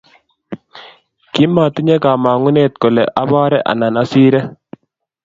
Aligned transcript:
Kimatinye 1.33 1.95
kamangunet 2.03 2.73
kole 2.81 3.03
abore 3.21 3.57
anan 3.71 3.95
asire 4.01 4.41